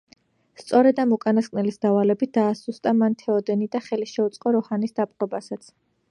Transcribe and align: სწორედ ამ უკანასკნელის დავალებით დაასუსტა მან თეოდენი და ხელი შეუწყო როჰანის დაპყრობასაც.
სწორედ 0.59 0.99
ამ 1.01 1.11
უკანასკნელის 1.17 1.75
დავალებით 1.85 2.31
დაასუსტა 2.37 2.93
მან 3.01 3.17
თეოდენი 3.23 3.67
და 3.75 3.81
ხელი 3.89 4.09
შეუწყო 4.13 4.55
როჰანის 4.57 4.97
დაპყრობასაც. 5.01 5.69